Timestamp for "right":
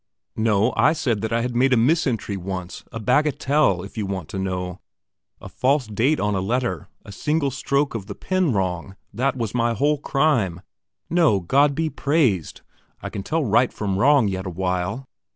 13.45-13.71